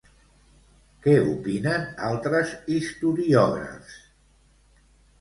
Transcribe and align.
Què 1.03 1.13
opinen 1.33 1.85
altres 2.09 2.57
historiògrafs? 2.79 4.03